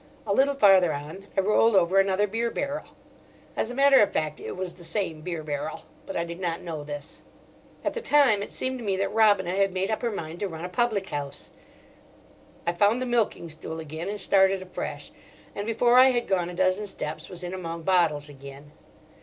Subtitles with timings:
[0.25, 2.85] A little farther on I rolled over another beer barrel:
[3.55, 6.63] as a matter of fact it was the same beer barrel, but I did not
[6.63, 7.21] know this.
[7.83, 10.47] At the time it seemed to me that Robina had made up her mind to
[10.47, 11.51] run a public house.
[12.65, 15.11] I found the milking stool again and started afresh,
[15.53, 18.71] and before I had gone a dozen steps was in among bottles again.